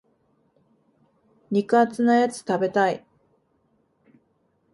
[1.51, 3.05] 肉厚なやつ食べたい。